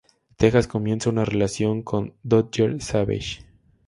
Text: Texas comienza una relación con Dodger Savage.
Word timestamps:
Texas 0.35 0.65
comienza 0.67 1.11
una 1.11 1.25
relación 1.25 1.83
con 1.83 2.15
Dodger 2.23 2.81
Savage. 2.81 3.45